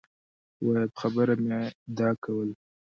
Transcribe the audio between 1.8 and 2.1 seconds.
دا